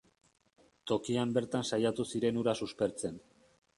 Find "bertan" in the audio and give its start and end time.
1.39-1.67